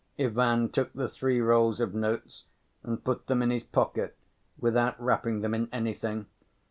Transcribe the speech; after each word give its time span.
Ivan 0.17 0.69
took 0.69 0.93
the 0.93 1.07
three 1.07 1.39
rolls 1.39 1.79
of 1.79 1.93
notes 1.93 2.45
and 2.81 3.03
put 3.03 3.27
them 3.27 3.43
in 3.43 3.51
his 3.51 3.63
pocket 3.63 4.15
without 4.57 4.99
wrapping 4.99 5.41
them 5.41 5.53
in 5.53 5.69
anything. 5.71 6.25